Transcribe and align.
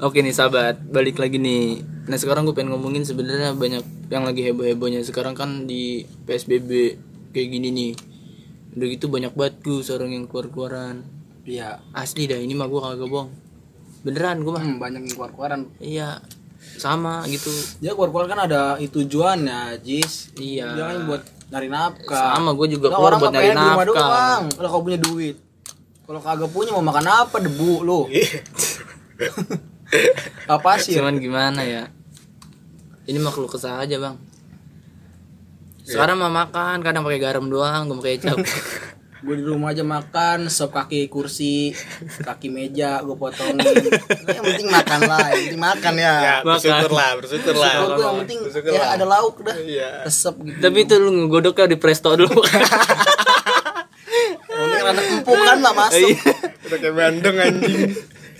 Oke 0.00 0.24
nih 0.24 0.32
sahabat, 0.32 0.80
balik 0.88 1.20
lagi 1.20 1.36
nih. 1.36 1.84
Nah 2.08 2.16
sekarang 2.16 2.48
gue 2.48 2.56
pengen 2.56 2.72
ngomongin 2.72 3.04
sebenarnya 3.04 3.52
banyak 3.52 4.08
yang 4.08 4.24
lagi 4.24 4.40
heboh 4.48 4.64
hebohnya. 4.64 5.04
Sekarang 5.04 5.36
kan 5.36 5.68
di 5.68 6.08
PSBB 6.24 6.96
kayak 7.36 7.48
gini 7.52 7.68
nih. 7.68 7.92
Udah 8.80 8.86
gitu 8.96 9.12
banyak 9.12 9.36
banget 9.36 9.60
gue 9.60 9.84
seorang 9.84 10.16
yang 10.16 10.24
keluar 10.24 10.48
keluaran. 10.48 11.04
Iya. 11.44 11.84
Asli 11.92 12.24
dah 12.24 12.40
ini 12.40 12.56
mah 12.56 12.72
gue 12.72 12.80
kagak 12.80 13.12
bohong. 13.12 13.28
Beneran 14.00 14.40
gue 14.40 14.52
mah. 14.56 14.64
Hmm, 14.64 14.80
banyak 14.80 15.00
yang 15.04 15.12
keluar-keluaran. 15.20 15.60
Iya 15.84 16.24
sama 16.80 17.20
gitu. 17.28 17.52
Ya 17.84 17.92
keluar-keluar 17.92 18.24
kan 18.24 18.40
ada 18.48 18.80
itu 18.80 19.04
tujuannya, 19.04 19.84
Jis. 19.84 20.32
Iya. 20.40 20.80
Kan 20.80 21.12
buat 21.12 21.22
nyari 21.52 21.68
nafkah. 21.68 22.40
Sama 22.40 22.56
gue 22.56 22.72
juga 22.72 22.88
keluar 22.88 23.20
buat 23.20 23.36
nyari 23.36 23.52
nafkah. 23.52 23.84
doang. 23.84 24.42
Kalau 24.48 24.68
kau 24.72 24.80
punya 24.80 24.96
duit. 24.96 25.36
Kalau 26.08 26.24
kagak 26.24 26.48
punya 26.48 26.72
mau 26.72 26.88
makan 26.88 27.04
apa 27.04 27.36
debu 27.36 27.84
lu? 27.84 28.00
apa 30.46 30.76
sih? 30.76 30.94
Cuman 30.94 31.16
gimana 31.16 31.60
ya? 31.60 31.88
Ini 33.04 33.16
mah 33.16 33.30
keluh 33.30 33.46
kesah 33.46 33.78
aja 33.78 33.96
bang. 33.96 34.16
Sekarang 35.82 36.16
mah 36.16 36.30
makan 36.30 36.80
kadang 36.80 37.02
pakai 37.02 37.18
garam 37.18 37.46
doang, 37.46 37.86
gue 37.86 37.96
pakai 37.98 38.14
kecap. 38.16 38.38
Gue 39.20 39.36
di 39.36 39.44
rumah 39.44 39.68
aja 39.68 39.84
makan, 39.84 40.48
sop 40.48 40.72
kaki 40.72 41.04
kursi, 41.06 41.76
kaki 42.24 42.48
meja 42.48 43.04
gue 43.04 43.12
potongin. 43.12 43.60
Yang 44.32 44.44
penting 44.48 44.72
makan 44.72 45.00
lah, 45.04 45.28
yang 45.28 45.44
penting 45.44 45.60
makan 45.60 45.92
ya. 45.92 46.00
Ya, 46.00 46.40
Makan. 46.40 46.56
bersyukur 46.56 46.88
lah, 46.88 47.20
bersyukur 47.20 47.52
lah. 47.52 47.84
Gue 47.84 48.00
yang 48.00 48.16
penting 48.24 48.40
Bersyukur 48.40 48.72
ya 48.72 48.80
lah. 48.80 48.96
ada 48.96 49.04
lauk 49.04 49.44
dah. 49.44 49.52
Iya. 49.52 50.08
Resep 50.08 50.40
gitu. 50.40 50.56
Tapi 50.64 50.88
itu 50.88 50.96
lu 50.96 51.12
ngegodoknya 51.12 51.68
di 51.68 51.76
presto 51.76 52.16
dulu. 52.16 52.40
Yang 52.40 52.64
penting 54.56 54.82
rada 54.88 55.02
empuk 55.04 55.36
kan 55.36 55.58
lah 55.60 55.72
masuk. 55.76 56.00
Iya. 56.00 56.32
Udah 56.64 56.78
kayak 56.80 56.94
Bandung 56.96 57.36
anjing. 57.36 57.92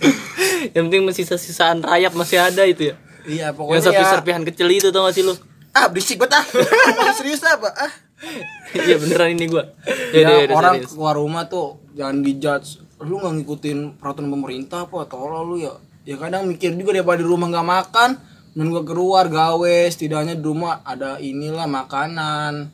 Yang 0.75 0.83
penting 0.89 1.03
masih 1.05 1.23
sisa-sisaan 1.25 1.81
rayap 1.81 2.13
masih 2.13 2.37
ada 2.41 2.63
itu 2.65 2.91
ya. 2.91 2.95
Iya 3.25 3.47
Yang 3.49 3.55
pokoknya 3.57 3.81
ya. 3.93 4.37
kecil 4.49 4.67
itu 4.69 4.87
tau 4.89 5.05
gak 5.05 5.13
sih 5.13 5.23
lu? 5.25 5.33
Ah 5.71 5.87
berisik 5.87 6.19
banget 6.19 6.41
ah. 6.41 6.45
Serius 7.17 7.43
apa? 7.45 7.69
Ah. 7.71 7.91
Iya 8.87 8.95
beneran 9.01 9.33
ini 9.35 9.51
gua. 9.51 9.67
Ya, 10.13 10.23
Ya, 10.23 10.45
udah, 10.47 10.55
orang 10.55 10.73
serius. 10.79 10.91
keluar 10.95 11.15
rumah 11.17 11.43
tuh 11.49 11.81
jangan 11.97 12.23
dijudge. 12.23 12.79
Lu 13.01 13.17
nggak 13.17 13.33
ngikutin 13.41 13.77
peraturan 13.97 14.29
pemerintah 14.29 14.85
apa? 14.85 15.09
Tolol 15.09 15.43
lu 15.43 15.55
ya. 15.59 15.73
Ya 16.05 16.15
kadang 16.17 16.45
mikir 16.47 16.73
juga 16.77 16.95
daripada 16.97 17.19
di 17.21 17.27
rumah 17.27 17.49
nggak 17.49 17.67
makan, 17.67 18.09
dan 18.53 18.65
gua 18.69 18.83
keluar 18.85 19.25
gawe 19.27 19.75
setidaknya 19.89 20.37
di 20.37 20.45
rumah 20.45 20.85
ada 20.85 21.17
inilah 21.17 21.65
makanan. 21.65 22.69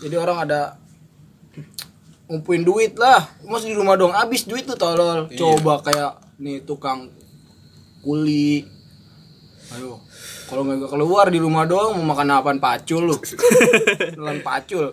Jadi 0.00 0.14
orang 0.16 0.38
ada 0.48 0.78
ngumpulin 2.30 2.64
duit 2.64 2.92
lah. 2.96 3.28
Masih 3.44 3.74
di 3.74 3.76
rumah 3.76 3.98
dong 3.98 4.14
habis 4.14 4.46
duit 4.48 4.64
tuh 4.64 4.78
tolol. 4.78 5.28
Coba 5.34 5.82
kayak 5.84 6.23
nih 6.36 6.62
tukang 6.62 7.10
kuli. 8.00 8.66
Ayo. 9.70 9.96
Kalau 10.44 10.60
nggak 10.62 10.86
keluar 10.86 11.26
di 11.26 11.40
rumah 11.40 11.64
doang 11.64 11.96
mau 11.96 12.12
makan 12.12 12.28
apaan 12.32 12.58
pacul 12.58 13.02
lu. 13.02 13.16
Telan 14.14 14.38
pacul. 14.40 14.92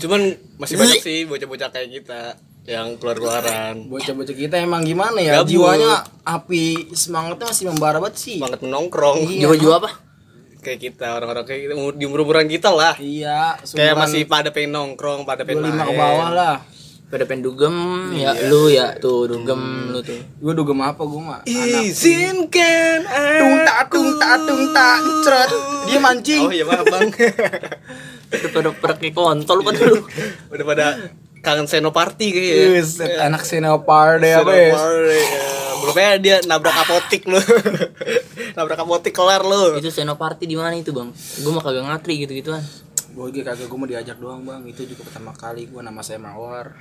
Cuman 0.00 0.20
masih 0.56 0.74
banyak 0.74 0.96
sih 0.98 1.18
bocah-bocah 1.24 1.68
kayak 1.68 1.88
kita 1.92 2.20
yang 2.64 2.96
keluar-keluaran. 2.96 3.88
bocah-bocah 3.88 4.32
kita 4.32 4.56
emang 4.58 4.80
gimana 4.82 5.16
ya 5.18 5.40
Gabut. 5.40 5.48
jiwanya 5.50 5.92
api 6.22 6.92
semangatnya 6.92 7.46
masih 7.48 7.64
membara 7.66 7.98
banget 7.98 8.16
sih 8.16 8.36
Semangat 8.38 8.60
menongkrong. 8.60 9.26
Jiwa-jiwa 9.26 9.74
apa? 9.76 9.90
Kayak 10.60 10.80
kita, 10.82 11.16
orang-orang 11.16 11.44
kayak 11.44 11.60
kita, 11.62 11.72
umur- 11.74 11.96
di 11.96 12.04
umur-umuran 12.04 12.44
kita 12.44 12.68
lah. 12.68 12.92
iya 12.96 13.56
Kayak 13.64 13.96
masih 13.98 14.22
pada 14.24 14.48
pengen 14.48 14.72
nongkrong, 14.72 15.24
pada 15.24 15.40
pengen 15.42 15.64
25 15.66 15.72
ke 15.72 15.84
main. 15.86 15.96
bawah 15.96 16.28
lah 16.30 16.56
Pada 17.10 17.26
pengen 17.26 17.42
dugem 17.50 17.74
ya 18.14 18.30
lu 18.46 18.70
ya 18.70 18.94
tuh 18.94 19.26
dugem 19.26 19.90
lu 19.90 19.98
tuh. 19.98 20.14
gue 20.14 20.52
dugem 20.54 20.78
apa 20.78 21.02
gue 21.02 21.18
mah 21.18 21.42
anak 21.42 21.82
Izinkan 21.90 23.02
tung 23.10 23.56
tak 23.66 23.80
tung 23.90 24.10
tak 24.14 24.36
tung 24.46 24.62
tak 24.70 24.98
ceret 25.26 25.50
dia 25.90 25.98
mancing 25.98 26.46
Oh 26.46 26.54
iya 26.54 26.62
maaf 26.62 26.86
bang. 26.86 27.10
Udah 28.30 28.50
pada 28.54 28.70
pergi 28.70 29.10
kontol 29.10 29.58
kan 29.66 29.74
lu. 29.74 30.06
Udah 30.54 30.64
pada 30.64 30.86
kangen 31.42 31.66
senoparty 31.66 32.26
kayaknya. 32.30 32.78
Buset, 32.78 33.10
anak 33.18 33.42
senopar 33.42 34.22
deh 34.22 34.30
apa 34.30 34.52
ya 34.54 34.70
Senoparty, 34.70 35.18
ya. 35.18 35.40
Belum 35.80 35.96
aja 35.96 36.16
dia 36.20 36.36
nabrak 36.46 36.76
apotik 36.76 37.22
lu. 37.26 37.40
nabrak 38.56 38.78
apotik 38.78 39.12
kelar 39.16 39.42
lu. 39.42 39.80
Itu 39.80 39.90
senoparty 39.90 40.44
di 40.46 40.54
mana 40.54 40.76
itu, 40.76 40.92
Bang? 40.92 41.10
Gua 41.42 41.50
mah 41.58 41.62
kagak 41.64 41.84
ngatri 41.88 42.22
gitu-gituan. 42.22 42.62
Gue 43.10 43.26
juga 43.34 43.52
kagak 43.52 43.66
gue 43.66 43.78
mau 43.78 43.88
diajak 43.88 44.16
doang 44.22 44.42
bang. 44.46 44.62
Itu 44.70 44.86
juga 44.86 45.02
pertama 45.06 45.34
kali 45.34 45.66
gue 45.66 45.80
nama 45.82 46.00
saya 46.02 46.18
mawar. 46.22 46.74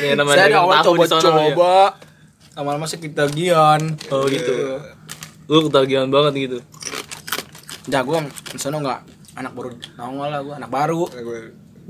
Ya 0.00 0.18
namanya 0.18 0.50
saya 0.50 0.58
awal 0.58 0.82
sono 0.82 0.96
lu 0.96 1.04
ya. 1.04 1.08
coba-coba 1.08 1.74
lama-lama 2.58 2.86
sih 2.88 2.98
ketagihan. 2.98 3.80
Oh 4.10 4.26
gitu. 4.26 4.80
Lu 5.46 5.70
ketagihan 5.70 6.10
banget 6.10 6.32
gitu. 6.50 6.58
Dah 7.86 8.02
gue 8.02 8.18
di 8.26 8.58
sana 8.58 8.82
nggak 8.82 9.00
anak 9.38 9.52
baru 9.54 9.70
nongol 9.96 10.28
lah 10.28 10.40
gue 10.42 10.54
anak 10.56 10.70
baru. 10.70 11.06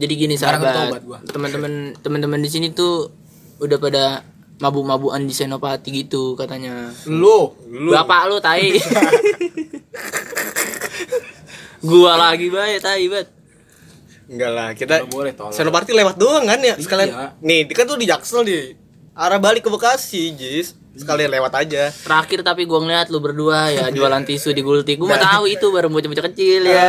Jadi 0.00 0.12
gini 0.16 0.34
Sekarang 0.37 0.64
sahabat, 0.64 1.02
teman-teman 1.28 1.92
teman-teman 2.00 2.41
di 2.41 2.48
sini 2.48 2.72
tuh 2.72 3.12
udah 3.60 3.76
pada 3.76 4.25
mabuk-mabukan 4.60 5.21
di 5.25 5.34
Senopati 5.34 5.88
gitu 5.91 6.37
katanya. 6.37 6.93
lu 7.09 7.50
Bapak 7.91 8.28
lu 8.28 8.37
tai. 8.38 8.76
gua 11.88 12.12
lagi 12.21 12.53
bae 12.53 12.76
tai 12.78 13.09
bet. 13.09 13.28
Enggak 14.31 14.50
lah, 14.54 14.69
kita 14.78 15.10
Senoparty 15.50 15.91
lewat 15.91 16.15
doang 16.15 16.47
kan 16.47 16.62
ya 16.62 16.78
sekalian. 16.78 17.10
Iya. 17.10 17.26
Nih, 17.43 17.66
kan 17.75 17.82
tuh 17.82 17.99
di 17.99 18.06
Jaksel 18.06 18.47
di 18.47 18.78
arah 19.20 19.36
balik 19.36 19.62
ke 19.62 19.70
Bekasi, 19.70 20.32
Jis. 20.32 20.72
Sekalian 20.91 21.31
lewat 21.31 21.53
aja. 21.54 21.92
Terakhir 21.94 22.42
tapi 22.42 22.64
gua 22.64 22.81
ngeliat 22.81 23.08
lu 23.08 23.20
berdua 23.20 23.69
ya 23.69 23.84
jualan 23.94 24.25
tisu 24.25 24.50
di 24.50 24.60
Gultik. 24.60 24.97
Gua 24.97 25.14
mau 25.14 25.20
tahu 25.20 25.44
itu 25.47 25.66
baru 25.69 25.86
bocah-bocah 25.86 26.25
kecil 26.26 26.66
ya. 26.66 26.82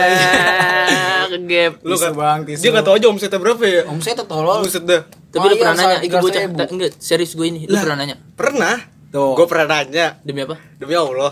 Kegep. 1.31 1.83
Lu 1.83 1.95
kan 1.95 2.11
bang 2.11 2.39
tisu. 2.43 2.61
dia 2.61 2.69
enggak 2.71 2.85
tahu 2.87 2.95
aja 2.97 3.07
omsetnya 3.07 3.39
berapa 3.39 3.63
ya. 3.63 3.81
om 3.85 3.99
saya 3.99 4.15
tuh 4.17 4.27
tolol 4.27 4.63
Buset 4.63 4.83
dah. 4.83 5.05
Tapi 5.05 5.37
lu 5.37 5.45
Oh, 5.45 5.47
iya, 5.49 5.61
pernah 5.61 5.75
nanya 5.77 5.97
itu 6.01 6.15
300.000. 6.17 6.23
bocah 6.23 6.41
ta- 6.57 6.69
enggak 6.71 6.91
serius 6.97 7.31
gue 7.33 7.45
ini. 7.45 7.59
Lu 7.63 7.75
pernah 7.77 7.97
nanya 7.97 8.15
Pernah. 8.33 8.75
Tuh. 9.11 9.35
Gue 9.35 9.45
pernah 9.45 9.67
nanya 9.69 10.05
demi 10.23 10.39
apa? 10.41 10.55
demi 10.75 10.95
Allah. 10.95 11.31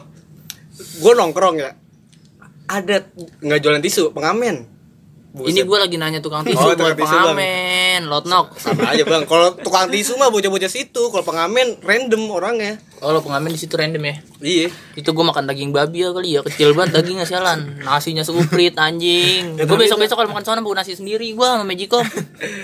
Gue 1.00 1.14
nongkrong 1.14 1.56
ya. 1.58 1.72
Ada 2.66 3.02
nggak 3.42 3.60
jualan 3.60 3.82
tisu, 3.82 4.14
pengamen. 4.14 4.79
Buset. 5.30 5.54
Ini 5.54 5.62
gua 5.62 5.86
lagi 5.86 5.94
nanya 5.94 6.18
tukang 6.20 6.42
tisu 6.42 6.58
Oh, 6.58 6.74
buat 6.74 6.98
Bang. 6.98 7.06
pengamen, 7.06 8.10
lotnok. 8.10 8.58
sama 8.58 8.90
aja 8.90 9.06
bang. 9.06 9.24
Kalau 9.24 9.54
tukang 9.56 9.86
tisu 9.86 10.18
mah 10.18 10.28
bocah-bocah 10.28 10.66
situ. 10.66 11.04
Kalau 11.06 11.22
pengamen 11.22 11.78
random 11.80 12.26
orangnya. 12.28 12.82
Oh, 12.98 13.14
lo 13.14 13.22
pengamen 13.22 13.48
di 13.48 13.56
situ 13.56 13.74
random 13.74 14.02
ya. 14.02 14.16
Iya. 14.40 14.68
Itu 14.98 15.14
gua 15.14 15.30
makan 15.30 15.46
daging 15.46 15.70
babi 15.70 16.02
ya 16.02 16.10
kali 16.10 16.34
ya, 16.34 16.42
kecil 16.42 16.74
banget 16.74 16.98
dagingnya 16.98 17.24
sialan. 17.24 17.78
Nasinya 17.80 18.26
seuprit 18.26 18.74
anjing. 18.74 19.54
Gua 19.70 19.78
besok-besok 19.78 20.18
kalau 20.18 20.34
makan 20.34 20.44
sana 20.44 20.60
bawa 20.60 20.82
nasi 20.82 20.98
sendiri 20.98 21.30
gua 21.32 21.56
sama 21.56 21.70
Magicom. 21.70 22.02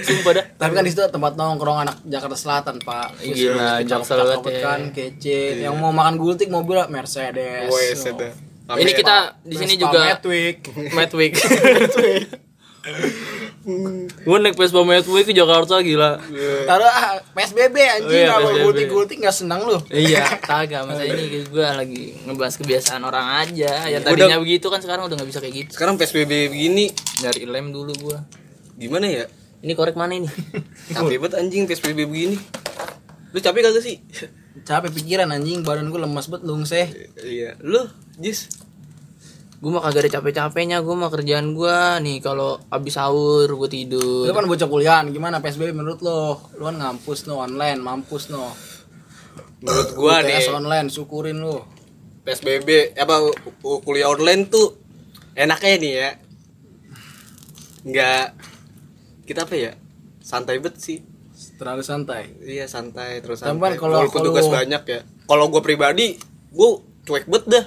Sumpah 0.02 0.32
dah. 0.34 0.46
tapi 0.58 0.74
kan 0.74 0.82
di 0.82 0.90
situ 0.90 1.06
tempat 1.06 1.38
nongkrong 1.38 1.86
anak 1.86 2.02
Jakarta 2.02 2.34
Selatan 2.34 2.82
pak 2.82 3.14
Gila, 3.20 3.82
Jaksel 3.82 4.18
Cakep 4.18 4.42
banget 4.42 4.46
ya. 4.47 4.62
kan 4.64 4.80
kece 4.90 5.40
yang 5.62 5.78
mau 5.78 5.92
makan 5.92 6.18
gultik 6.18 6.50
mobil 6.50 6.82
Mercedes 6.88 7.70
Wes 7.70 8.02
Oh. 8.66 8.74
Ini 8.74 8.97
kita 8.97 9.38
di 9.46 9.53
sini 9.53 9.78
juga 9.78 10.18
Matic. 10.18 10.66
Madwick. 10.90 11.38
Gua 14.22 14.38
naik 14.38 14.53
Vespa 14.53 14.81
Madwick 14.81 15.25
ke 15.25 15.34
Jakarta 15.34 15.81
gila. 15.81 16.22
taruh 16.66 16.85
ah, 16.85 17.18
PSBB 17.34 17.75
anjing 17.75 18.06
Oh 18.06 18.13
iya, 18.16 18.29
kalau 18.29 18.47
PSBB. 18.47 18.63
gultik 18.63 18.88
gultik 18.88 19.18
nggak 19.19 19.35
senang 19.35 19.66
lu 19.66 19.78
Iya, 19.88 20.25
kagak 20.47 20.85
masa 20.85 21.01
ini 21.01 21.41
gua 21.46 21.73
lagi 21.73 22.13
ngebahas 22.22 22.56
kebiasaan 22.56 23.01
orang 23.01 23.25
aja. 23.41 23.90
Yang 23.90 24.03
tadinya 24.05 24.37
begitu 24.37 24.70
kan 24.70 24.79
sekarang 24.79 25.09
udah 25.09 25.16
nggak 25.16 25.29
bisa 25.29 25.41
kayak 25.41 25.55
gitu. 25.55 25.72
Sekarang 25.73 25.97
PSBB 25.97 26.53
begini 26.53 26.93
Nyari 27.22 27.43
lem 27.46 27.73
dulu 27.73 27.93
gua. 27.99 28.22
gimana 28.76 29.08
ya? 29.08 29.26
Ini 29.59 29.73
korek 29.73 29.97
mana 29.97 30.14
ini? 30.14 30.29
Capek 30.93 31.17
banget 31.17 31.41
anjing 31.41 31.66
PSBB 31.66 32.05
begini. 32.05 32.37
Lu 33.32 33.40
capek 33.40 33.66
kagak 33.66 33.82
sih? 33.82 33.97
capek 34.64 34.87
pikiran 34.90 35.28
anjing 35.28 35.61
badan 35.61 35.91
gue 35.91 35.99
lemas 35.99 36.32
banget 36.32 36.47
lungseh 36.47 36.87
Iya. 37.20 37.59
Lu, 37.59 37.84
Jis. 38.16 38.47
Gue 39.55 39.69
mah 39.69 39.81
kagak 39.81 40.05
ada 40.05 40.19
capek-capeknya 40.19 40.78
gue 40.79 40.93
mah 40.93 41.09
kerjaan 41.09 41.52
gue 41.52 41.78
nih 42.02 42.17
kalau 42.19 42.59
abis 42.67 42.96
sahur 42.96 43.47
gue 43.47 43.69
tidur 43.69 44.23
lu 44.23 44.31
kan 44.31 44.46
bocah 44.46 44.67
kuliah 44.67 44.99
gimana 45.05 45.40
PSBB 45.40 45.72
menurut 45.72 45.99
lo 45.99 46.37
lu 46.53 46.63
kan 46.63 46.75
ngampus 46.75 47.25
no 47.25 47.40
online 47.40 47.79
mampus 47.79 48.29
no 48.29 48.52
Menurut 49.57 49.90
gua 49.96 50.22
UTS 50.22 50.46
nih 50.46 50.53
online 50.53 50.87
syukurin 50.87 51.41
lu 51.41 51.57
PSBB 52.22 52.93
apa 52.93 53.17
kuliah 53.81 54.07
online 54.07 54.46
tuh 54.46 54.78
enaknya 55.34 55.73
nih 55.75 55.93
ya. 55.96 56.09
Enggak 57.81 58.25
kita 59.23 59.41
apa 59.41 59.55
ya? 59.55 59.73
Santai 60.19 60.59
bet 60.59 60.78
sih. 60.78 61.01
terlalu 61.55 61.84
santai 61.84 62.31
Iya 62.40 62.63
santai 62.66 63.19
terus 63.19 63.43
Tapi 63.43 63.51
santai. 63.53 63.75
kan 63.75 63.79
kalau- 63.79 63.99
Walaupun 64.01 64.22
tugas 64.23 64.47
banyak 64.47 64.84
ya. 64.85 64.99
Kalau 65.25 65.46
gua 65.47 65.59
pribadi, 65.59 66.16
gua 66.49 66.78
cuek 67.03 67.25
bet 67.25 67.43
dah. 67.46 67.66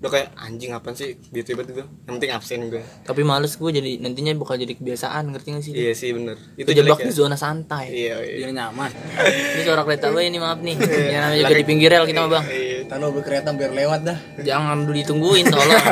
Udah 0.00 0.10
kayak 0.10 0.28
anjing 0.40 0.72
apa 0.72 0.96
sih? 0.96 1.20
Gitu 1.28 1.52
tiba 1.52 1.60
tuh 1.60 1.84
yang 1.84 2.16
penting 2.16 2.32
absen 2.32 2.72
gue 2.72 2.80
tapi 3.04 3.20
males 3.20 3.52
gue 3.52 3.68
jadi 3.68 4.00
nantinya 4.00 4.32
bakal 4.40 4.56
jadi 4.56 4.72
kebiasaan 4.72 5.28
ngerti 5.28 5.48
gak 5.52 5.64
sih? 5.66 5.72
Iya 5.76 5.92
sih 5.92 6.16
bener. 6.16 6.40
Itu 6.56 6.72
terjebak 6.72 7.04
jelek 7.04 7.10
di 7.10 7.12
ya 7.12 7.18
zona 7.20 7.36
santai. 7.36 7.86
Iya 7.92 8.16
iya. 8.24 8.36
Biar 8.48 8.50
nyaman. 8.56 8.90
Ini 9.28 9.62
suara 9.66 9.82
kereta 9.84 10.08
gue 10.08 10.22
ini 10.24 10.38
maaf 10.40 10.64
nih. 10.64 10.76
Yang 10.80 11.20
namanya 11.20 11.38
juga 11.44 11.56
di 11.60 11.66
pinggir 11.68 11.88
rel 11.92 12.04
kita 12.08 12.20
mah 12.24 12.30
bang. 12.40 12.44
Iya. 12.48 12.78
tahu 12.88 13.12
beli 13.12 13.24
kereta 13.28 13.48
biar 13.52 13.72
lewat 13.76 14.00
dah. 14.02 14.18
Jangan 14.40 14.88
dulu 14.88 14.94
ditungguin 14.96 15.44
tolong. 15.52 15.82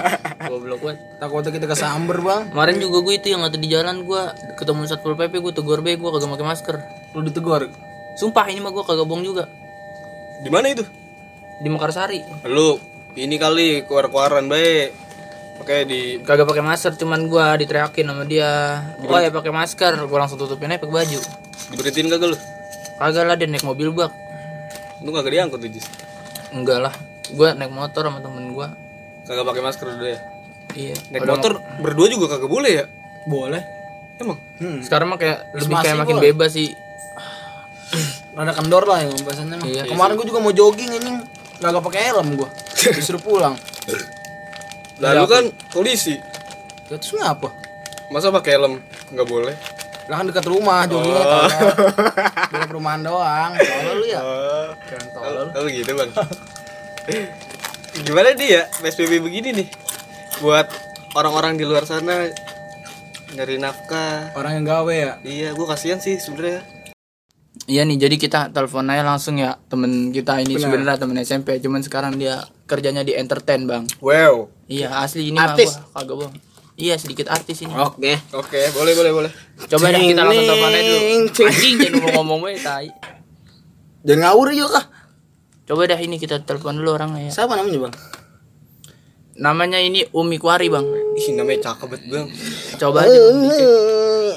Goblok 0.48 0.80
banget 0.80 0.98
takutnya 1.20 1.50
kita 1.52 1.66
kesamber 1.68 2.16
bang. 2.24 2.42
Kemarin 2.48 2.76
juga 2.80 2.98
gue 3.04 3.14
itu 3.20 3.28
yang 3.28 3.42
ada 3.44 3.58
di 3.60 3.68
jalan 3.68 4.08
gue 4.08 4.22
ketemu 4.56 4.80
satpol 4.88 5.14
pp 5.20 5.34
gue 5.36 5.52
tegur 5.52 5.84
be 5.84 6.00
gue 6.00 6.08
kagak 6.08 6.30
pakai 6.32 6.46
masker. 6.48 6.76
Lu 7.12 7.20
ditegur? 7.26 7.68
Sumpah 8.16 8.48
ini 8.48 8.64
mah 8.64 8.72
gue 8.72 8.84
kagak 8.88 9.04
bohong 9.04 9.20
juga. 9.20 9.44
Di 10.40 10.48
mana 10.48 10.72
itu? 10.72 10.86
Di 11.60 11.68
Mekarsari. 11.68 12.24
Lu 12.48 12.78
ini 13.16 13.36
kali 13.40 13.86
keluar-keluaran 13.86 14.50
baik 14.50 15.08
Oke 15.58 15.82
di 15.84 16.22
kagak 16.22 16.46
pakai 16.46 16.62
masker 16.62 16.94
cuman 16.94 17.26
gue 17.26 17.66
diteriakin 17.66 18.06
sama 18.06 18.22
dia. 18.30 18.78
Oh 19.02 19.18
ya 19.18 19.26
pakai 19.26 19.50
masker. 19.50 19.90
Gue 20.06 20.18
langsung 20.18 20.38
tutupin 20.38 20.70
aja 20.70 20.78
pakai 20.78 21.02
baju. 21.02 21.18
diberhentiin 21.74 22.06
kagak 22.08 22.28
lu? 22.30 22.38
Kagak 23.02 23.24
lah 23.26 23.34
dia 23.34 23.50
naik 23.50 23.66
mobil 23.66 23.90
bak 23.90 24.14
lu 25.02 25.14
kagak 25.14 25.30
diangkut 25.30 25.62
tuh 25.62 25.70
Jis 25.70 25.86
enggak 26.50 26.78
lah. 26.82 26.94
Gue 27.30 27.52
naik 27.54 27.70
motor 27.70 28.08
sama 28.08 28.18
temen 28.22 28.54
gue 28.54 28.68
kagak 29.28 29.44
pakai 29.44 29.62
masker 29.62 29.86
udah 29.92 30.08
ya 30.08 30.20
iya. 30.74 30.96
Naik 31.12 31.22
Udah 31.26 31.34
motor 31.36 31.52
berdua 31.82 32.06
juga 32.08 32.26
kagak 32.38 32.50
boleh 32.50 32.72
ya? 32.82 32.84
Boleh. 33.28 33.62
Emang? 34.18 34.38
Hmm. 34.58 34.82
sekarang 34.82 35.14
mah 35.14 35.18
kayak 35.20 35.46
lebih 35.54 35.74
Masih 35.74 35.84
kayak 35.84 35.98
makin 36.02 36.16
boleh. 36.18 36.26
bebas 36.34 36.50
sih. 36.50 36.70
Rada 38.34 38.52
kendor 38.54 38.84
lah 38.86 38.98
yang 39.02 39.14
mah. 39.14 39.66
Iya. 39.66 39.82
kemarin 39.86 40.14
gue 40.18 40.26
juga 40.26 40.40
mau 40.42 40.50
jogging 40.54 40.90
anjing. 40.98 41.18
Kagak 41.58 41.82
pakai 41.82 42.00
helm 42.10 42.38
gue 42.38 42.48
disuruh 42.98 43.22
pulang. 43.22 43.54
Lalu 44.98 45.24
kan 45.30 45.44
polisi. 45.70 46.18
Ya 46.88 46.96
terus 46.98 47.14
ngapa? 47.14 47.50
Masa 48.10 48.32
pakai 48.32 48.56
helm? 48.56 48.80
Nggak 49.12 49.28
boleh. 49.28 49.54
Lah 50.08 50.24
kan 50.24 50.26
dekat 50.32 50.46
rumah 50.48 50.88
joggingnya 50.88 51.20
Oh. 51.20 51.48
Beda 52.52 52.64
perumahan 52.64 53.00
doang 53.04 53.52
soalnya 53.60 53.92
lu 53.92 54.06
ya? 54.08 54.20
Oh. 54.24 54.68
Tolol. 55.12 55.46
kalau 55.52 55.68
gitu 55.68 55.90
bang. 55.92 56.10
Gimana 58.08 58.32
dia 58.32 58.48
ya 58.48 58.62
psbb 58.80 59.20
begini 59.20 59.48
nih? 59.64 59.68
Buat 60.40 60.72
orang-orang 61.12 61.60
di 61.60 61.68
luar 61.68 61.84
sana 61.84 62.24
nyari 63.36 63.60
nafkah. 63.60 64.32
Orang 64.32 64.62
yang 64.62 64.64
gawe 64.64 64.94
ya? 64.94 65.12
Iya 65.20 65.52
gue 65.52 65.66
kasihan 65.68 66.00
sih 66.00 66.16
sebenarnya. 66.16 66.64
Iya 67.68 67.84
nih, 67.84 68.00
jadi 68.00 68.16
kita 68.16 68.40
telepon 68.48 68.88
aja 68.88 69.04
langsung 69.04 69.36
ya 69.36 69.60
temen 69.68 70.08
kita 70.08 70.40
ini 70.40 70.56
Benar. 70.56 70.62
sebenarnya 70.64 70.96
temen 70.96 71.16
SMP, 71.20 71.60
cuman 71.60 71.84
sekarang 71.84 72.16
dia 72.16 72.40
kerjanya 72.68 73.00
di 73.00 73.12
entertain 73.12 73.64
bang. 73.64 73.88
wow 73.98 74.46
Iya 74.64 75.00
asli 75.00 75.26
ini 75.26 75.34
mah 75.34 75.50
Artis. 75.50 75.74
gua 75.74 75.96
kagak 75.96 76.16
bohong. 76.18 76.34
Iya 76.76 76.94
sedikit 76.94 77.26
artis 77.26 77.58
ini. 77.58 77.72
oke 77.72 78.12
oke 78.30 78.60
boleh 78.70 78.92
boleh 78.92 79.12
boleh 79.12 79.32
Coba 79.64 79.88
deh 79.88 79.98
kita 80.04 80.22
langsung 80.22 80.46
telepon 80.46 80.70
aja 80.70 80.82
dulu. 80.84 81.00
cing. 81.28 81.46
Anjing 81.48 81.74
jangan 81.76 81.94
ngomong-ngomong 81.98 82.40
we 82.44 82.54
tai. 82.56 82.88
jangan 84.00 84.20
ngawur 84.22 84.48
yuk 84.52 84.68
kah 84.68 84.86
Coba 85.64 85.84
dah 85.86 85.98
ini 85.98 86.16
kita 86.16 86.38
telepon 86.40 86.76
dulu 86.76 86.92
orangnya 86.92 87.24
ya. 87.24 87.32
siapa 87.34 87.52
namanya 87.52 87.78
bang 87.82 87.94
Namanya 89.34 89.78
ini 89.78 90.02
Umi 90.10 90.36
Kwari 90.36 90.66
bang. 90.66 90.86
ih 91.14 91.32
namanya 91.32 91.66
cakep 91.66 91.88
banget 91.88 92.02
bang 92.06 92.26
Coba 92.76 92.98
aja. 93.00 93.10
Bang, 93.10 93.42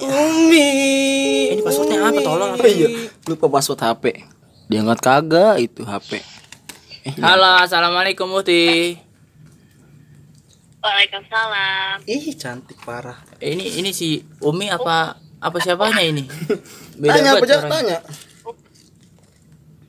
umi 0.02 0.68
Ini 1.52 1.62
passwordnya 1.62 2.00
apa? 2.04 2.20
Tolong 2.20 2.52
apa? 2.54 2.66
iya 2.66 2.88
lupa 3.24 3.46
password 3.50 3.80
HP 3.80 4.04
diangkat 4.66 5.00
kagak 5.00 5.56
itu 5.60 5.84
HP 5.84 6.24
Halo, 7.02 7.58
assalamualaikum 7.60 8.30
Muhti. 8.30 8.94
Waalaikumsalam. 10.80 12.02
ih 12.04 12.34
cantik 12.34 12.78
parah 12.80 13.22
Eh, 13.38 13.54
Ini 13.54 13.80
ini 13.80 13.90
si 13.92 14.18
Umi 14.40 14.66
apa 14.66 15.14
apa 15.38 15.58
siapanya 15.58 16.02
ini? 16.04 16.26
Beda 16.96 17.14
tanya 17.16 17.30
apa 17.32 17.46
suaranya. 17.46 17.70
tanya 17.70 17.98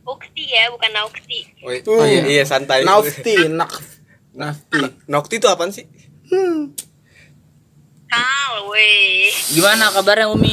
Ukti 0.03 0.45
ya, 0.47 0.69
bukan 0.69 0.91
Naukti. 0.93 1.39
oh, 1.63 1.71
i- 1.71 1.85
oh 1.87 2.05
iya, 2.05 2.23
iya 2.31 2.45
santai 2.45 2.83
Nafti 2.83 3.49
nak 3.51 3.73
Nafti 4.35 4.81
Nokti 5.07 5.37
itu 5.37 5.47
apaan 5.47 5.69
sih 5.71 5.89
Kal, 8.07 8.53
weh. 8.69 9.33
Gimana 9.51 9.89
kabarnya 9.91 10.29
Umi? 10.29 10.53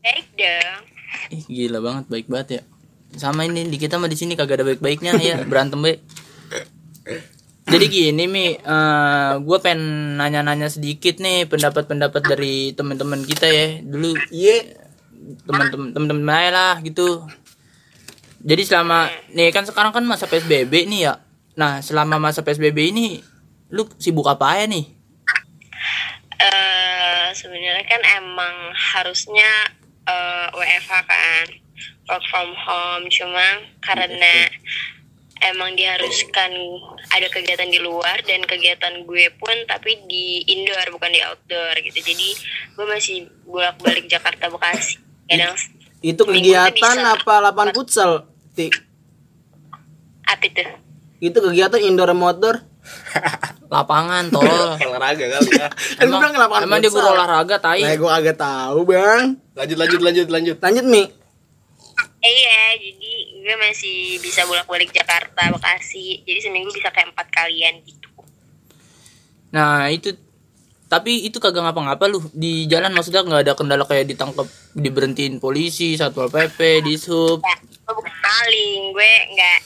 Baik 0.00 0.28
dong. 0.32 0.80
Ih, 1.28 1.44
gila 1.46 1.80
banget, 1.82 2.04
baik 2.06 2.26
banget 2.26 2.48
ya. 2.50 2.62
Sama 3.16 3.48
ini 3.48 3.66
di 3.66 3.80
kita 3.80 3.96
mah 3.96 4.12
di 4.12 4.16
sini 4.16 4.36
kagak 4.36 4.60
ada 4.60 4.64
baik-baiknya 4.68 5.16
ya, 5.16 5.36
berantem 5.42 5.80
be. 5.80 5.98
Jadi 7.66 7.84
gini 7.90 8.24
mi, 8.30 8.54
eh 8.54 9.32
gue 9.42 9.58
pengen 9.58 10.14
nanya-nanya 10.22 10.70
sedikit 10.70 11.18
nih 11.18 11.50
pendapat-pendapat 11.50 12.22
dari 12.22 12.70
teman-teman 12.76 13.26
kita 13.26 13.48
ya. 13.50 13.82
Dulu 13.82 14.14
iya 14.30 14.62
teman-teman 15.42 15.90
teman-teman 15.90 16.30
aja 16.30 16.50
lah 16.54 16.74
gitu. 16.86 17.26
Jadi 18.46 18.62
selama 18.62 19.10
nih 19.34 19.50
kan 19.50 19.66
sekarang 19.66 19.90
kan 19.90 20.06
masa 20.06 20.30
PSBB 20.30 20.86
nih 20.86 21.10
ya. 21.10 21.18
Nah, 21.58 21.82
selama 21.82 22.20
masa 22.20 22.46
PSBB 22.46 22.94
ini 22.94 23.18
lu 23.74 23.88
sibuk 23.98 24.30
apa 24.30 24.54
aja 24.54 24.70
nih? 24.70 24.86
Eh, 26.36 27.26
sebenarnya 27.34 27.82
kan 27.88 28.02
emang 28.22 28.54
harusnya 28.76 29.50
eh, 30.06 30.46
WFH 30.54 30.92
kan, 31.02 31.46
work 32.06 32.24
from 32.26 32.50
home. 32.54 33.04
Cuma 33.08 33.46
karena 33.78 34.50
emang 35.44 35.76
diharuskan 35.76 36.50
ada 37.12 37.28
kegiatan 37.28 37.68
di 37.68 37.78
luar 37.78 38.24
dan 38.24 38.40
kegiatan 38.42 39.04
gue 39.04 39.28
pun 39.36 39.52
tapi 39.68 40.00
di 40.08 40.42
indoor 40.48 40.90
bukan 40.90 41.12
di 41.12 41.20
outdoor 41.20 41.74
gitu. 41.82 41.98
Jadi 42.00 42.28
gue 42.72 42.86
masih 42.88 43.16
bolak-balik 43.44 44.06
Jakarta 44.06 44.48
Bekasi. 44.48 44.96
Kadang 45.26 45.54
itu 46.00 46.22
kegiatan 46.22 46.70
bisa. 47.02 47.18
apa 47.18 47.34
lapangan 47.42 47.74
futsal 47.74 48.30
Ti 48.54 48.70
apa 50.22 50.44
itu? 50.46 50.62
itu 51.18 51.34
kegiatan 51.34 51.80
indoor 51.82 52.10
sama 52.12 52.24
outdoor 52.30 52.56
Lapangan 53.74 54.30
tolol. 54.30 54.78
olahraga 54.86 55.26
kali 55.26 55.50
ya 55.58 55.66
Kan 55.98 56.06
lapangan 56.06 56.62
emang 56.62 56.78
dia 56.78 56.90
guru 56.92 57.08
olahraga 57.10 57.56
tai. 57.58 57.82
nah 57.82 57.96
gue 57.96 58.10
agak 58.12 58.36
tahu 58.38 58.86
bang 58.86 59.34
lanjut 59.58 59.76
lanjut 59.80 60.00
lanjut 60.04 60.26
lanjut 60.30 60.56
lanjut 60.62 60.84
mi 60.86 61.02
Iya, 62.26 62.62
jadi 62.82 63.12
gue 63.38 63.56
masih 63.62 64.18
bisa 64.18 64.42
bolak-balik 64.44 64.90
Jakarta, 64.90 65.46
Bekasi. 65.54 66.26
Jadi 66.26 66.38
seminggu 66.42 66.74
bisa 66.74 66.90
kayak 66.90 67.14
empat 67.14 67.30
kalian 67.30 67.78
gitu. 67.86 68.10
Nah 69.54 69.86
itu 69.88 70.10
tapi 70.86 71.26
itu 71.26 71.38
kagak 71.38 71.62
ngapa-ngapa 71.62 72.04
lu. 72.06 72.18
Di 72.34 72.66
jalan 72.66 72.90
maksudnya 72.90 73.22
nggak 73.22 73.42
ada 73.46 73.54
kendala 73.54 73.86
kayak 73.86 74.10
ditangkap 74.10 74.46
diberhentiin 74.74 75.38
polisi 75.38 75.94
satpol 75.94 76.26
pp 76.26 76.82
di 76.82 76.98
sub. 76.98 77.42
Ya, 77.42 77.54
gue 77.62 77.94
bukan 77.94 78.14
maling, 78.18 78.80
gue 78.90 79.12
nggak 79.34 79.58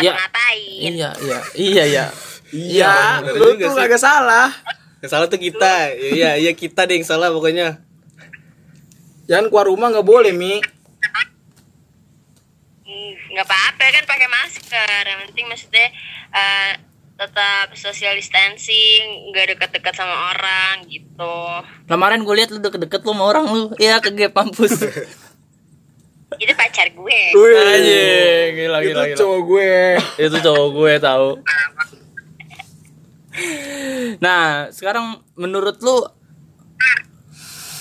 Iya. 0.00 0.12
ngapa-ngapain. 0.14 0.78
iya 0.90 1.10
iya. 1.18 1.38
Iya 1.54 1.84
iya. 1.86 2.04
Iya 2.50 2.94
bener 3.22 3.38
lu 3.38 3.48
tuh 3.62 3.74
kagak 3.78 4.02
salah. 4.02 4.50
Yang 4.98 5.10
salah 5.10 5.26
tuh 5.30 5.38
kita. 5.38 5.94
Iya 5.94 6.34
iya 6.38 6.52
kita 6.54 6.86
deh 6.86 6.98
yang 6.98 7.06
salah 7.06 7.30
pokoknya. 7.30 7.78
Jangan 9.30 9.46
keluar 9.46 9.70
rumah 9.70 9.94
nggak 9.94 10.06
boleh 10.06 10.34
mi 10.34 10.58
Nggak 13.30 13.46
apa-apa 13.46 13.84
kan 13.92 14.04
pakai 14.06 14.28
masker. 14.28 15.02
Yang 15.06 15.20
penting 15.30 15.46
maksudnya 15.46 15.86
eh, 16.30 16.72
tetap 17.20 17.76
social 17.76 18.16
distancing, 18.16 19.28
nggak 19.28 19.52
dekat-dekat 19.52 19.92
sama 19.92 20.32
orang 20.32 20.88
gitu. 20.88 21.36
kemarin 21.84 22.24
gue 22.24 22.32
lihat 22.32 22.48
lu 22.48 22.64
deket-deket 22.64 23.04
lu 23.04 23.12
sama 23.12 23.24
orang 23.28 23.44
lu 23.44 23.62
ya 23.76 24.00
ke 24.00 24.08
gap 24.16 24.32
kampus 24.32 24.80
Itu 26.40 26.52
pacar 26.56 26.88
gue. 26.88 27.20
Anjing, 27.36 28.48
gila 28.56 28.78
itu 28.80 28.94
gila 28.94 29.04
gila 29.04 29.18
cowok 29.18 29.40
gue 29.44 29.74
itu 30.16 30.36
cowok 30.40 30.68
gue 30.72 30.92
tahu 30.96 31.28
nah 34.24 34.72
sekarang 34.72 35.20
menurut 35.36 35.76
lu 35.84 36.00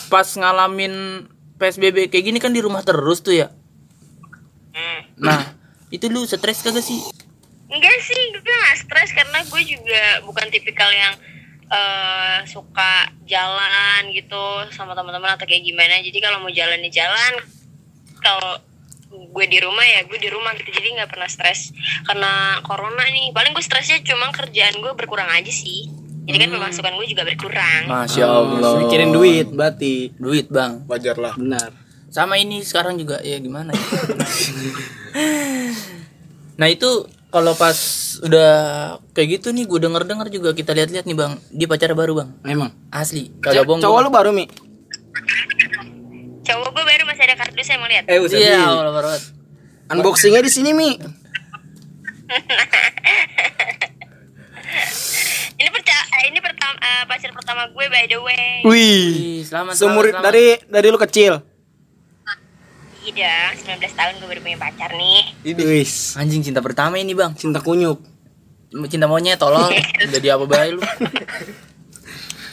pas 0.09 0.27
ngalamin 0.27 1.25
psbb 1.55 2.11
kayak 2.11 2.25
gini 2.27 2.39
kan 2.43 2.51
di 2.51 2.59
rumah 2.59 2.83
terus 2.83 3.23
tuh 3.23 3.39
ya 3.39 3.47
Hmm. 3.47 3.58
Nah 5.19 5.53
itu 5.91 6.07
lu 6.07 6.23
stres 6.23 6.63
kagak 6.63 6.83
sih 6.83 6.99
Enggak 7.69 8.01
sih, 8.01 8.33
gue 8.33 8.41
gak 8.41 8.81
stres 8.81 9.13
karena 9.13 9.45
gue 9.45 9.61
juga 9.61 10.25
bukan 10.25 10.49
tipikal 10.49 10.89
yang 10.89 11.13
eh 11.69 12.41
suka 12.49 13.13
jalan 13.29 14.09
gitu 14.09 14.65
sama 14.73 14.97
teman-teman 14.97 15.38
atau 15.38 15.45
kayak 15.45 15.61
gimana. 15.61 16.01
Jadi 16.01 16.17
kalau 16.17 16.41
mau 16.41 16.49
jalan 16.49 16.81
di 16.81 16.89
jalan, 16.89 17.38
kalau 18.25 18.57
gue 19.09 19.45
di 19.45 19.61
rumah 19.61 19.85
ya 19.85 20.01
gue 20.01 20.17
di 20.17 20.33
rumah 20.33 20.57
gitu. 20.57 20.73
Jadi 20.73 20.97
nggak 20.97 21.13
pernah 21.13 21.29
stres 21.29 21.69
karena 22.09 22.57
corona 22.65 23.05
nih. 23.05 23.29
Paling 23.38 23.53
gue 23.53 23.61
stresnya 23.61 24.01
cuma 24.01 24.33
kerjaan 24.33 24.81
gue 24.81 24.91
berkurang 24.97 25.29
aja 25.29 25.53
sih. 25.53 25.93
Jadi 26.25 26.38
kan 26.41 26.49
pemasukan 26.49 26.93
gue 26.97 27.07
juga 27.09 27.21
berkurang. 27.25 27.85
masya 27.85 28.25
allah 28.25 28.81
mikirin 28.81 29.13
duit 29.13 29.49
berarti 29.49 30.13
duit 30.17 30.45
bang 30.49 30.85
wajar 30.85 31.17
lah 31.17 31.33
benar 31.33 31.69
sama 32.09 32.41
ini 32.41 32.65
sekarang 32.65 32.97
juga 32.97 33.21
ya 33.21 33.37
gimana 33.37 33.73
ya? 33.73 33.85
nah 36.59 36.67
itu 36.67 37.05
kalau 37.29 37.53
pas 37.53 37.77
udah 38.25 38.51
kayak 39.13 39.39
gitu 39.39 39.53
nih 39.53 39.69
gue 39.69 39.79
denger 39.85 40.03
dengar 40.09 40.27
juga 40.33 40.49
kita 40.57 40.73
lihat-lihat 40.73 41.05
nih 41.05 41.13
bang 41.13 41.37
dia 41.53 41.69
pacar 41.69 41.93
baru 41.93 42.25
bang 42.25 42.29
Emang. 42.49 42.73
asli 42.89 43.29
kagak 43.37 43.69
bohong 43.69 43.81
Cowok 43.85 43.99
lu 44.01 44.09
baru 44.09 44.33
mi. 44.33 44.49
Cowok 46.41 46.69
gue 46.73 46.83
baru 46.83 47.03
masih 47.05 47.23
ada 47.29 47.37
kardusnya 47.37 47.77
mau 47.77 47.85
lihat. 47.85 48.09
Eh 48.09 48.17
usah 48.17 48.41
iya. 48.41 48.65
Allah 48.65 48.89
baru 48.89 49.13
Unboxingnya 49.93 50.41
di 50.41 50.49
sini 50.49 50.73
mi. 50.73 50.97
Ini 55.59 55.67
perca 55.75 55.91
eh, 55.91 56.31
ini 56.31 56.39
pertama 56.39 56.77
eh, 56.79 57.03
pacar 57.03 57.35
pertama 57.35 57.67
gue 57.67 57.85
by 57.91 58.05
the 58.07 58.19
way. 58.23 58.63
Wih. 58.63 59.11
Ih, 59.11 59.41
selamat 59.43 59.75
Seumur 59.75 60.07
selamat, 60.07 60.23
selamat. 60.23 60.23
dari 60.23 60.45
dari 60.71 60.87
lu 60.87 60.95
kecil. 60.95 61.33
Iya, 63.09 63.57
19 63.57 63.89
tahun 63.89 64.13
gue 64.17 64.27
baru 64.27 64.41
punya 64.43 64.59
pacar 64.59 64.91
nih. 64.93 65.21
Wis. 65.57 66.13
anjing 66.13 66.41
cinta 66.41 66.61
pertama 66.61 66.95
ini 66.95 67.11
bang 67.11 67.33
Cinta 67.33 67.57
kunyuk. 67.57 67.97
cinta 68.85 69.09
monyet 69.09 69.33
tolong 69.35 69.73
jadi 70.13 70.37
apa 70.37 70.45
baik 70.45 70.77
lu 70.77 70.81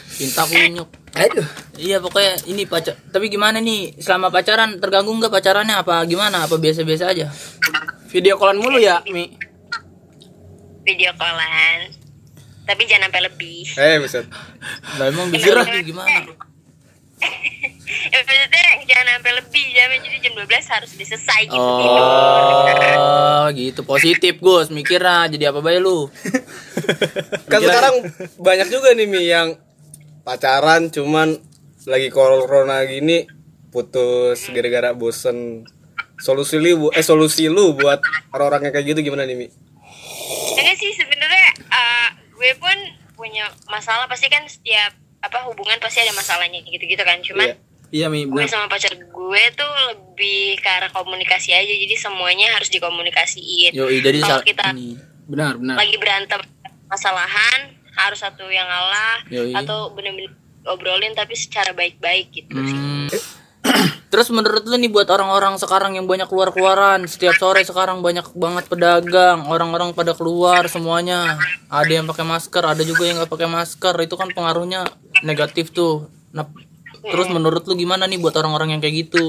cinta 0.09 0.41
kunyuk 0.43 0.89
Aduh. 1.13 1.45
iya 1.77 2.01
pokoknya 2.01 2.41
ini 2.49 2.65
pacar 2.65 2.97
tapi 3.07 3.29
gimana 3.29 3.61
nih 3.61 3.93
selama 4.01 4.33
pacaran 4.33 4.81
terganggu 4.81 5.13
nggak 5.13 5.29
pacarannya 5.29 5.77
apa 5.77 6.01
gimana 6.09 6.49
apa 6.49 6.57
biasa-biasa 6.57 7.13
aja 7.13 7.29
Video 8.07 8.33
callan 8.33 8.57
mulu 8.57 8.79
ya, 8.79 9.03
Mi. 9.11 9.29
Video 10.81 11.11
callan. 11.13 11.91
Tapi 12.63 12.87
jangan 12.87 13.11
sampai 13.11 13.21
lebih. 13.27 13.67
Eh 13.75 13.99
buset. 13.99 14.23
lah 14.95 15.05
emang 15.05 15.27
bisa 15.27 15.51
lagi 15.53 15.83
gimana 15.83 16.07
ya 16.07 16.23
maksudnya 18.13 18.56
jangan 18.87 19.19
sampai 19.19 19.33
lebih 19.37 19.63
jamnya 19.75 19.99
jadi 19.99 20.17
jam 20.23 20.33
12 20.39 20.73
harus 20.73 20.89
udah 20.95 21.07
selesai 21.07 21.41
gitu 21.45 21.71
oh 22.97 23.45
gitu 23.51 23.81
positif 23.83 24.33
Gus 24.39 24.71
mikirnya 24.71 25.27
jadi 25.27 25.51
apa 25.51 25.59
baik 25.59 25.81
lu 25.83 26.07
Kan 27.51 27.59
sekarang 27.59 27.95
banyak 28.39 28.67
juga 28.69 28.95
nih 28.95 29.07
Mi 29.07 29.27
yang 29.27 29.59
pacaran 30.21 30.87
cuman 30.87 31.39
lagi 31.87 32.11
corona 32.11 32.83
gini 32.83 33.27
putus 33.71 34.47
gara-gara 34.51 34.91
bosen. 34.91 35.63
Solusi 36.17 36.57
lu 36.57 36.89
eh 36.91 37.05
solusi 37.05 37.45
lu 37.45 37.77
buat 37.77 38.01
orang-orang 38.33 38.67
yang 38.67 38.73
kayak 38.73 38.87
gitu 38.91 38.99
gimana 39.05 39.23
nih 39.23 39.37
Mi? 39.37 39.47
Enggak 40.57 40.75
sih 40.75 40.91
sebenarnya 40.95 41.47
eh, 41.61 42.07
gue 42.33 42.51
pun 42.57 42.77
punya 43.15 43.47
masalah 43.69 44.09
pasti 44.09 44.27
kan 44.27 44.43
setiap 44.49 44.93
apa 45.21 45.43
hubungan 45.49 45.77
pasti 45.81 46.01
ada 46.01 46.13
masalahnya 46.13 46.61
gitu-gitu 46.63 47.01
kan 47.01 47.17
cuman 47.21 47.47
Iya. 47.51 47.55
Iya, 47.87 48.11
Mi, 48.11 48.27
gue 48.27 48.43
sama 48.51 48.67
pacar 48.67 48.91
gue 48.91 49.43
tuh 49.55 49.71
lebih 49.91 50.59
ke 50.59 50.69
arah 50.71 50.91
komunikasi 50.91 51.51
aja 51.51 51.67
jadi 51.67 51.95
semuanya 51.99 52.55
harus 52.55 52.71
dikomunikasiin 52.71 53.75
yo 53.75 53.87
jadi 53.91 54.19
kalau 54.23 54.43
kita 54.43 54.71
ini. 54.75 54.95
Benar, 55.27 55.59
benar. 55.59 55.75
lagi 55.75 55.95
berantem 55.99 56.39
masalahan 56.87 57.75
harus 57.97 58.19
satu 58.23 58.47
yang 58.47 58.67
ngalah 58.67 59.19
Yoi. 59.27 59.51
atau 59.51 59.91
bener-bener 59.91 60.31
obrolin 60.63 61.11
tapi 61.15 61.35
secara 61.35 61.75
baik-baik 61.75 62.31
gitu 62.31 62.55
sih 62.55 62.77
Hmm. 62.77 63.07
Terus 64.11 64.31
menurut 64.31 64.63
lu 64.63 64.79
nih 64.79 64.87
buat 64.87 65.11
orang-orang 65.11 65.59
sekarang 65.59 65.99
yang 65.99 66.07
banyak 66.07 66.31
keluar-keluaran 66.31 67.03
Setiap 67.03 67.35
sore 67.35 67.67
sekarang 67.67 67.99
banyak 67.99 68.23
banget 68.31 68.63
pedagang 68.71 69.43
Orang-orang 69.43 69.91
pada 69.91 70.15
keluar 70.15 70.63
semuanya 70.71 71.35
Ada 71.67 71.99
yang 71.99 72.05
pakai 72.07 72.23
masker, 72.23 72.63
ada 72.63 72.79
juga 72.87 73.03
yang 73.03 73.19
nggak 73.19 73.27
pakai 73.27 73.49
masker 73.51 73.91
Itu 73.99 74.15
kan 74.15 74.31
pengaruhnya 74.31 74.87
negatif 75.19 75.75
tuh 75.75 76.07
Nah, 76.31 76.47
Terus 77.01 77.27
menurut 77.29 77.63
lu 77.65 77.75
gimana 77.75 78.05
nih 78.05 78.17
buat 78.17 78.33
orang-orang 78.33 78.77
yang 78.77 78.81
kayak 78.81 79.07
gitu 79.07 79.25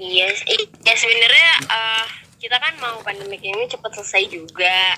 Iya, 0.00 0.32
yes, 0.32 0.40
ya 0.80 0.94
sebenarnya 0.96 1.50
eh, 1.68 2.04
kita 2.40 2.56
kan 2.56 2.72
mau 2.80 3.04
pandemi 3.04 3.36
ini 3.36 3.68
cepat 3.68 4.00
selesai 4.00 4.32
juga. 4.32 4.96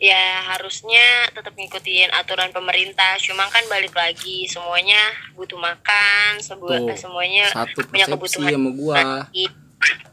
Ya 0.00 0.46
harusnya 0.54 1.28
tetap 1.34 1.52
ngikutin 1.52 2.14
aturan 2.14 2.54
pemerintah. 2.54 3.18
Cuma 3.18 3.50
kan 3.50 3.66
balik 3.66 3.90
lagi 3.92 4.46
semuanya 4.46 5.02
butuh 5.34 5.58
makan, 5.58 6.38
sebuah 6.38 6.78
Tuh, 6.78 6.96
semuanya 6.96 7.50
Satu 7.50 7.82
punya 7.84 8.06
kebutuhan. 8.06 8.54
sama 8.54 8.70
gua. 8.70 9.26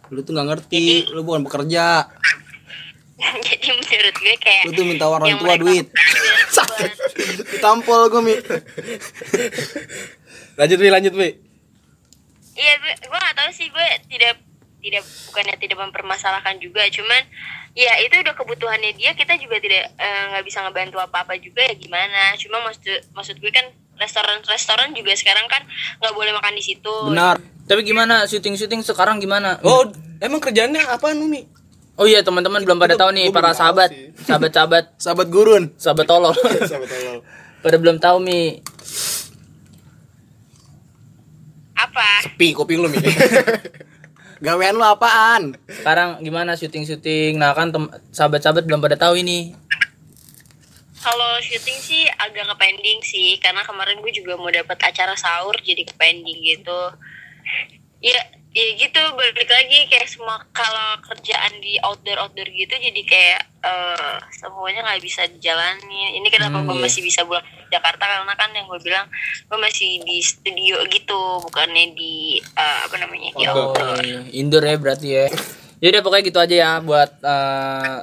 Lu 0.10 0.26
tuh 0.26 0.34
nggak 0.34 0.48
ngerti, 0.50 1.14
lu 1.14 1.22
bukan 1.22 1.46
bekerja. 1.46 2.10
Jadi 3.48 3.68
menurut 3.74 4.16
gue 4.18 4.36
kayak 4.38 4.64
Lu 4.66 4.72
tuh 4.74 4.86
minta 4.86 5.06
orang 5.10 5.38
tua 5.38 5.58
duit. 5.58 5.90
buat- 5.90 7.00
Ditampol 7.58 8.02
gua, 8.08 8.22
Mi. 8.22 8.36
Lanjut 10.58 10.78
Mi, 10.80 10.90
lanjut 10.90 11.14
Mi. 11.14 11.30
Iya, 12.58 12.74
gue 12.82 12.94
gue 13.06 13.20
gak 13.22 13.38
tahu 13.38 13.50
sih 13.54 13.70
gue 13.70 13.88
tidak 14.10 14.42
tidak 14.82 15.04
bukannya 15.30 15.56
tidak 15.62 15.78
mempermasalahkan 15.78 16.58
juga, 16.58 16.86
cuman 16.90 17.22
ya 17.78 17.94
itu 18.02 18.18
udah 18.18 18.34
kebutuhannya 18.34 18.98
dia, 18.98 19.14
kita 19.14 19.38
juga 19.38 19.62
tidak 19.62 19.94
eh, 19.94 20.24
nggak 20.34 20.42
bisa 20.42 20.66
ngebantu 20.66 20.98
apa-apa 20.98 21.38
juga 21.38 21.62
ya 21.62 21.78
gimana. 21.78 22.34
Cuma 22.42 22.62
maksud 22.66 23.14
maksud 23.14 23.38
gue 23.38 23.52
kan 23.54 23.70
restoran-restoran 23.98 24.94
juga 24.98 25.14
sekarang 25.14 25.46
kan 25.46 25.62
nggak 26.02 26.14
boleh 26.14 26.34
makan 26.34 26.54
di 26.58 26.64
situ. 26.66 26.96
Benar. 27.14 27.38
Tapi 27.68 27.84
gimana 27.84 28.24
syuting-syuting 28.26 28.82
sekarang 28.82 29.20
gimana? 29.20 29.60
Oh, 29.62 29.86
emang 30.24 30.40
kerjaannya 30.40 30.82
apa 30.88 31.14
Mi? 31.14 31.46
Oh 31.98 32.06
iya 32.06 32.22
teman-teman 32.22 32.62
belum 32.62 32.78
pada 32.78 32.94
tahu 32.94 33.10
nih 33.10 33.34
para 33.34 33.58
sahabat, 33.58 33.90
sahabat-sahabat, 34.22 35.02
Sahabat 35.02 35.28
gurun. 35.34 35.74
sahabat 35.82 36.06
tolol. 36.06 36.34
Sahabat 36.70 36.90
tolol. 36.90 37.26
Pada 37.62 37.78
belum 37.78 37.98
tahu 37.98 38.18
mi. 38.22 38.62
Apa? 41.78 42.34
Pi, 42.38 42.58
kuping 42.58 42.82
lu 42.82 42.90
Mi. 42.90 42.98
Gawean 44.46 44.78
lu 44.78 44.86
apaan? 44.86 45.58
Sekarang 45.66 46.22
gimana 46.22 46.54
syuting-syuting? 46.54 47.42
Nah 47.42 47.58
kan 47.58 47.74
tem- 47.74 47.94
sahabat-sahabat 48.14 48.70
belum 48.70 48.82
pada 48.82 48.94
tahu 48.98 49.18
ini. 49.18 49.58
Kalau 50.98 51.42
syuting 51.42 51.80
sih 51.82 52.04
agak 52.20 52.46
ke 52.46 52.56
pending 52.58 53.00
sih, 53.02 53.38
karena 53.42 53.66
kemarin 53.66 53.98
gue 54.02 54.14
juga 54.14 54.38
mau 54.38 54.50
dapat 54.50 54.78
acara 54.82 55.18
sahur 55.18 55.58
jadi 55.62 55.86
ke 55.86 55.94
pending 55.98 56.38
gitu. 56.44 56.82
Ya, 58.02 58.22
ya 58.58 58.74
gitu 58.74 59.02
balik 59.14 59.46
lagi 59.46 59.86
kayak 59.86 60.10
semua 60.10 60.42
kalau 60.50 60.98
kerjaan 61.06 61.62
di 61.62 61.78
outdoor 61.78 62.26
outdoor 62.26 62.50
gitu 62.50 62.74
jadi 62.74 63.02
kayak 63.06 63.42
eh 63.62 64.16
semuanya 64.34 64.82
nggak 64.82 65.04
bisa 65.04 65.30
dijalani. 65.30 66.18
Ini 66.18 66.28
kenapa 66.28 66.58
Hmm, 66.58 66.66
gue 66.66 66.76
iya. 66.78 66.84
masih 66.84 67.02
bisa 67.04 67.22
pulang 67.22 67.46
ke 67.46 67.70
Jakarta 67.70 68.02
karena 68.02 68.34
kan 68.34 68.50
yang 68.52 68.66
gue 68.66 68.80
bilang 68.82 69.06
gue 69.46 69.60
masih 69.60 70.02
di 70.02 70.18
studio 70.20 70.82
gitu, 70.88 71.22
bukannya 71.44 71.94
di 71.94 72.42
eh, 72.42 72.80
apa 72.82 72.96
namanya 72.98 73.30
di 73.32 73.44
Oh, 73.46 73.74
outdoor. 73.74 74.02
indoor 74.32 74.64
ya 74.64 74.76
berarti 74.76 75.08
ya. 75.08 75.26
Jadi 75.78 76.02
pokoknya 76.02 76.24
gitu 76.26 76.40
aja 76.40 76.56
ya 76.58 76.72
buat 76.82 77.12
eh, 77.22 77.98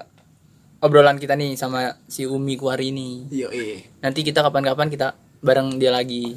obrolan 0.78 1.16
kita 1.16 1.34
nih 1.34 1.56
sama 1.56 1.98
si 2.06 2.22
Umi 2.24 2.54
Kuari 2.54 2.92
ini. 2.92 3.26
Iya, 3.26 3.48
iya. 3.50 3.76
Nanti 4.00 4.20
kita 4.20 4.38
kapan-kapan 4.38 4.86
kita 4.86 5.18
bareng 5.40 5.80
dia 5.80 5.90
lagi. 5.90 6.36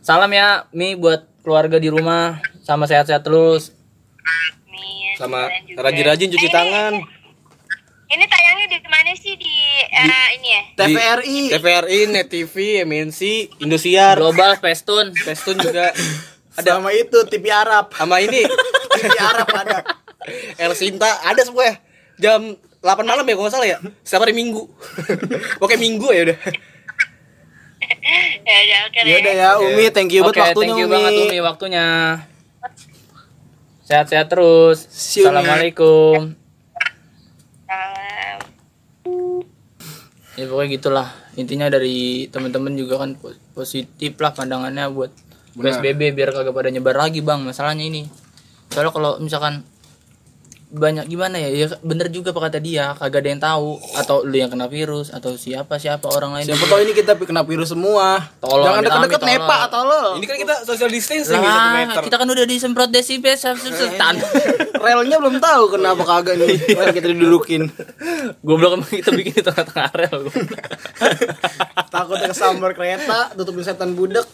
Salam 0.00 0.30
ya 0.30 0.66
Mi 0.70 0.96
buat 0.96 1.22
keluarga 1.40 1.76
di 1.76 1.88
rumah 1.88 2.40
sama 2.64 2.88
sehat-sehat 2.88 3.20
terus. 3.20 3.70
Amin. 4.18 5.12
Sama 5.14 5.52
rajin-rajin 5.76 6.32
cuci 6.32 6.48
Eh, 6.48 6.52
tangan. 6.52 6.92
Ini 8.06 8.24
tayangnya 8.24 8.66
di 8.68 8.78
mana 8.84 9.10
sih 9.12 9.34
di 9.34 9.54
eh, 9.84 10.28
ini 10.34 10.48
ya? 10.48 10.62
TVRI. 10.76 11.40
TVRI, 11.52 11.98
Net 12.08 12.26
TV, 12.26 12.54
MNC, 12.82 13.20
Indosiar, 13.58 14.16
Global 14.16 14.56
Pestun. 14.56 15.12
Pestun 15.14 15.58
juga. 15.58 15.92
Ada 16.58 16.78
sama 16.78 16.90
itu 16.90 17.18
TV 17.26 17.50
Arab. 17.50 17.90
Sama 17.90 18.22
ini 18.22 18.38
TV 18.94 19.10
Arab 19.18 19.48
ada. 19.50 19.78
El 20.54 20.70
Sinta 20.72 21.10
ada 21.20 21.42
semua 21.42 21.66
ya. 21.66 21.74
Jam 22.14 22.54
8 22.78 23.02
malam 23.02 23.26
ya 23.26 23.34
kalau 23.34 23.44
nggak 23.44 23.54
salah 23.58 23.66
ya. 23.66 23.78
Setiap 24.06 24.22
hari 24.22 24.38
Minggu. 24.38 24.62
Oke 25.64 25.74
Minggu 25.74 26.06
ya 26.14 26.30
udah. 26.30 26.38
ya 28.46 28.56
udah 28.62 28.78
oke 28.86 28.98
Ya 29.02 29.16
udah 29.18 29.34
ya, 29.34 29.48
Umi, 29.58 29.84
thank 29.90 30.14
you 30.14 30.22
Oke, 30.22 30.30
buat 30.30 30.54
waktunya 30.54 30.54
thank 30.54 30.78
you 30.78 30.86
Umi. 30.86 30.94
banget 30.94 31.12
Umi 31.26 31.38
waktunya. 31.42 31.84
Sehat-sehat 33.84 34.32
terus. 34.32 34.88
See 34.88 35.20
you, 35.20 35.28
Umi. 35.28 35.36
Assalamualaikum. 35.36 36.20
Salam. 37.64 38.38
ya 40.34 40.50
pokoknya 40.50 40.70
gitulah 40.74 41.08
intinya 41.38 41.70
dari 41.70 42.26
teman-teman 42.26 42.74
juga 42.74 42.98
kan 42.98 43.14
po- 43.14 43.38
positif 43.54 44.18
lah 44.18 44.34
pandangannya 44.34 44.90
buat 44.90 45.14
Benar. 45.54 45.78
PSBB 45.78 46.10
biar 46.10 46.34
kagak 46.34 46.50
pada 46.50 46.74
nyebar 46.74 46.98
lagi 46.98 47.22
bang 47.22 47.38
masalahnya 47.46 47.86
ini 47.86 48.02
soalnya 48.74 48.90
kalau 48.90 49.22
misalkan 49.22 49.62
banyak 50.70 51.06
gimana 51.06 51.36
ya 51.38 51.48
ya 51.52 51.66
bener 51.84 52.08
juga 52.08 52.32
apa 52.32 52.50
kata 52.50 52.58
dia 52.58 52.96
kagak 52.96 53.20
ada 53.24 53.28
yang 53.30 53.42
tahu 53.42 53.78
atau 54.00 54.16
lu 54.24 54.36
yang 54.36 54.50
kena 54.50 54.66
virus 54.66 55.12
atau 55.12 55.36
siapa 55.36 55.76
siapa 55.76 56.08
orang 56.08 56.40
lain 56.40 56.46
Siapa 56.48 56.64
tahu 56.70 56.80
ini 56.84 56.92
kita 56.94 57.12
kena 57.18 57.42
virus 57.42 57.72
semua. 57.72 58.30
Tolong, 58.38 58.64
Jangan 58.64 58.80
deket-deket 58.86 59.22
nepa 59.26 59.56
atau 59.66 59.80
lo. 59.84 60.02
Ini 60.20 60.26
kan 60.28 60.36
kita 60.38 60.54
social 60.64 60.90
distancing 60.90 61.40
lah 61.40 61.84
meter. 61.84 62.02
kita 62.06 62.16
kan 62.20 62.28
udah 62.28 62.46
disemprot 62.46 62.90
desinfektan 62.92 64.14
Relnya 64.84 65.16
belum 65.18 65.40
tahu 65.40 65.74
kenapa 65.74 66.02
kagak 66.04 66.38
nih. 66.38 66.58
Kita 66.92 67.08
didudukin. 67.10 67.68
goblok 68.44 68.78
emang 68.78 68.90
kita 68.92 69.10
bikin 69.12 69.40
di 69.40 69.42
tengah-tengah 69.42 69.90
rel. 69.96 70.20
Takutnya 71.94 72.28
kesambar 72.34 72.70
kereta, 72.74 73.30
tutupin 73.38 73.62
setan 73.62 73.94
budak. 73.94 74.26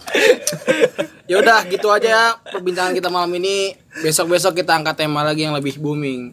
ya 1.30 1.38
udah 1.38 1.62
gitu 1.68 1.92
aja 1.92 2.08
ya 2.08 2.24
perbincangan 2.48 2.96
kita 2.96 3.08
malam 3.12 3.30
ini. 3.36 3.76
Besok-besok 4.00 4.64
kita 4.64 4.80
angkat 4.80 5.04
tema 5.04 5.20
lagi 5.20 5.44
yang 5.44 5.52
lebih 5.52 5.76
booming. 5.76 6.28